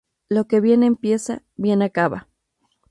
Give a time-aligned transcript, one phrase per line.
[0.29, 2.27] Lo que bien empieza, bien acaba